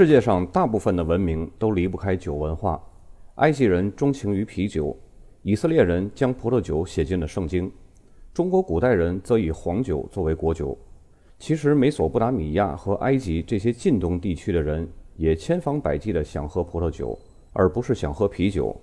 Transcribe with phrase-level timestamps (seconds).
[0.00, 2.82] 世界上大部分的文明都离不开酒文化。
[3.34, 4.96] 埃及人钟情于啤酒，
[5.42, 7.70] 以色列人将葡萄酒写进了圣经，
[8.32, 10.74] 中国古代人则以黄酒作为国酒。
[11.38, 17.18] 其实，美索不达米亚和埃及这些近东地区的人也千方百计地想喝葡萄酒，
[17.52, 18.74] 而不是想喝啤酒。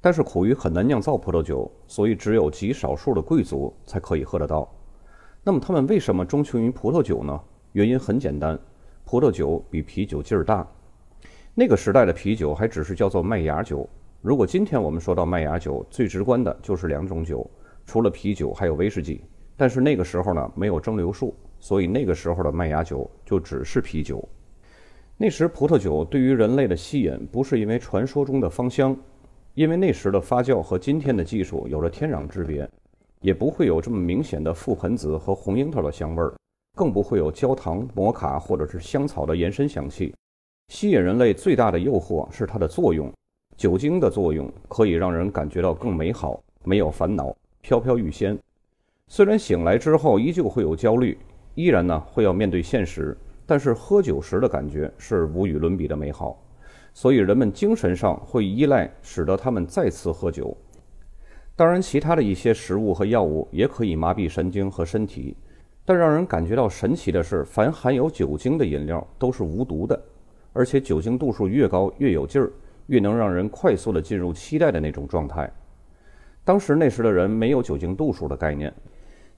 [0.00, 4.66] 但是苦于很难酿造葡萄酒，所以只有极少数的贵族才可以喝得到。
[5.44, 7.38] 那么他们为什么钟情于葡萄酒呢？
[7.72, 8.58] 原因很简单。
[9.10, 10.68] 葡萄酒比啤酒劲儿大，
[11.54, 13.88] 那个时代的啤酒还只是叫做麦芽酒。
[14.20, 17.50] 如果今天我们说到麦芽酒，最直观的就是两种酒，
[17.86, 19.22] 除了啤酒还有威士忌。
[19.56, 24.22] 但是那个时候呢，没有蒸馏术，所以那个时候的麦芽酒就只是啤酒。
[25.16, 28.94] 那时葡萄酒对于人类的吸引，不是因为传说中的芳香，
[29.54, 32.68] 因为那时的发酵和今天的技术有着天壤之别，
[33.22, 36.34] 也不会有这么明显的覆盆子和红樱桃的香味儿。
[36.78, 40.14] 更不会有焦糖、摩卡或者是香草的延伸香气。
[40.68, 43.12] 吸引人类最大的诱惑是它的作用，
[43.56, 48.38] 酒精的作用可以让人感觉到更美好，没有烦恼，飘飘欲仙。
[49.08, 51.18] 虽然醒来之后依旧会有焦虑，
[51.56, 56.40] 依然呢会要面对现实，但是喝酒时的感觉是无与伦比的美好。
[56.94, 60.56] 所以人们精神上会依赖，使得他们再次喝酒。
[61.56, 65.36] 当然，其他的一些食物和药物也可以麻痹神经和身体。
[65.88, 69.98] 但让人感觉到神奇的是，凡含有酒精的饮料都是无毒的，
[70.52, 72.52] 而且酒精度数越高越有劲儿，
[72.88, 75.50] 越能让人快速的进入期待的那种状态。
[76.44, 78.70] 当时那时的人没有酒精度数的概念，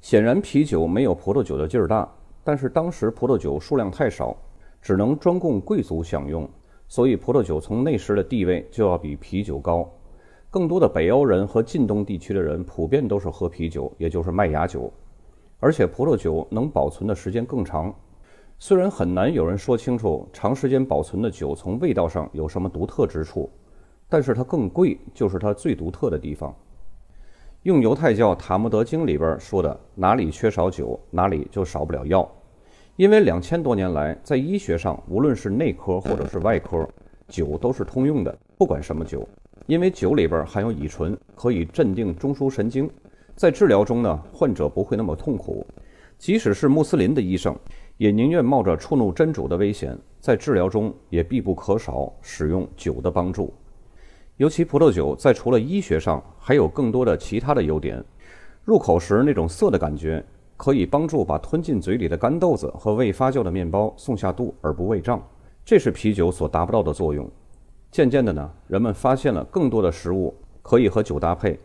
[0.00, 2.12] 显然啤酒没有葡萄酒的劲儿大。
[2.42, 4.36] 但是当时葡萄酒数量太少，
[4.82, 6.50] 只能专供贵族享用，
[6.88, 9.88] 所以葡萄酒从那时的地位就要比啤酒高。
[10.50, 14.92] 更多的北欧人和近东地区的人普遍都是喝啤酒，也就是麦芽酒。
[15.60, 17.94] 而且葡萄酒能保存的时间更长，
[18.58, 23.48] 虽然很难有人说清楚长时间保存的酒从味道上有什么独特之处，
[24.08, 26.54] 但是它更贵就是它最独特的地方。
[27.64, 32.26] 用犹太教塔木德经里边说的，哪里缺少酒，哪里就少不了药。
[32.96, 36.88] 因为两千多年来，在医学上，无论是内科或者是外科，
[37.28, 39.28] 酒都是通用的，不管什么酒，
[39.66, 42.90] 因为酒里边含有乙醇，可以镇定中枢神经。
[43.40, 45.66] 在治疗中呢，患者不会那么痛苦。
[46.18, 47.58] 即使是穆斯林的医生，
[47.96, 53.50] 也宁愿冒着触怒真主的危险，在治疗中也必不可少使用酒的帮助。
[54.36, 58.04] 尤其葡萄酒在除了医学上，还有更多的其他的优点。
[58.62, 60.22] 入口时那种涩的感觉，
[60.58, 65.18] 可以帮助把吞进嘴里的干豆子和未发酵的面包送下肚而不胃胀，
[65.64, 67.26] 这是啤酒所达不到的作用。
[67.90, 71.58] 渐渐的呢，人们发现了更多的食物可以和酒搭配。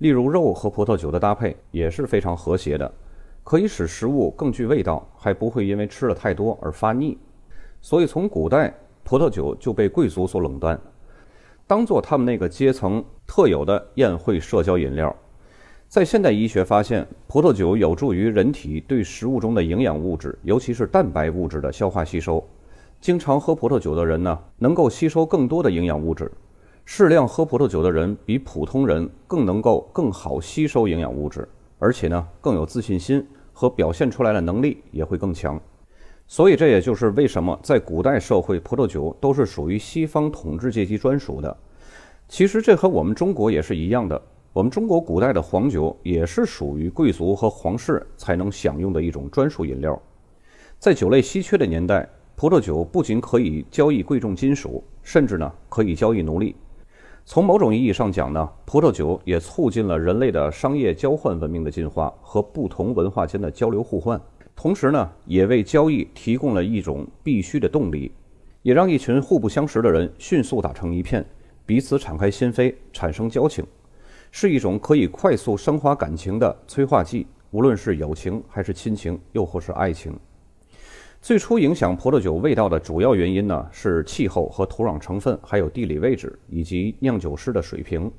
[0.00, 2.90] 例如，肉和葡萄酒的搭配也是非常和谐的，
[3.44, 7.18] 可以使食物更具味道，还不会因为吃了太多而发腻。
[7.82, 8.74] 所以，从古代，
[9.04, 10.80] 葡萄酒就被贵族所垄断，
[11.66, 15.14] 当做他们那个阶层特有的宴会社交饮料。
[15.86, 22.42] 在现代医学发现，葡萄酒有助于人体对食物中的营养物质，尤其是蛋白物质的消化吸收。
[23.02, 26.32] 经常喝葡萄酒的人呢，能够吸收更多的营养物质。
[26.84, 31.48] 适量喝葡萄酒的人比普通人更能够更好吸收营养物质，
[31.78, 35.60] 而且呢更有自信心和表现出来的能力也会更强。
[36.26, 41.56] 所以这也就是为什么在古代社会，葡萄酒都是属于西方统治阶级专属的。
[42.28, 44.20] 其实这和我们中国也是一样的。
[44.52, 50.00] 我们中国古代的黄酒也是属于贵族和皇室才能享用的一种专属饮料。
[50.78, 56.56] 在酒类稀缺的年代，葡萄酒不仅可以交易贵重金属，甚至呢可以交易奴隶。
[57.32, 64.20] 从某种意义上讲呢，葡萄酒也促进了人类的商业交换文明的进化和不同文化间的交流互换，
[64.56, 68.10] 同时呢，也为交易提供了一种必须的动力，
[68.62, 71.24] 也让一群互不相识的人迅速打成一片，
[71.64, 73.64] 彼此敞开心扉，产生交情，
[74.32, 80.12] 是一种可以快速升华感情的催化剂，无论是友情还是亲情，又或是爱情。
[81.22, 88.10] 最初影响葡萄酒味道的主要原因呢，是气候和土壤成分，还有地理位置以及酿酒师的水平。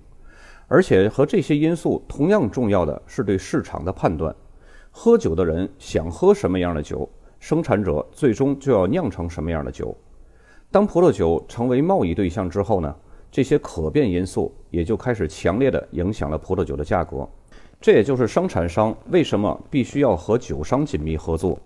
[0.68, 4.34] 而且和这些因素同样重要的是对市场的判断。
[4.92, 7.10] 喝酒的人想喝什么样的酒，
[7.40, 9.98] 生产者最终就要酿成什么样的酒。
[10.70, 12.96] 当葡萄酒成为贸易对象之后呢，
[13.32, 17.28] 这些可变因素也就开始强烈的影响了葡萄酒的价格。
[17.82, 21.60] 这也就是生产商为什么必须要和酒商紧密合作。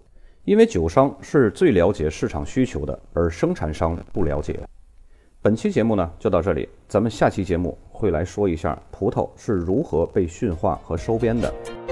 [0.45, 4.59] 因为酒商是最了解市场需求的，而生产商不了解。
[5.41, 11.84] 本期节目呢就到这里，咱们下期节目会来说一下葡萄是如何被驯化和收编的。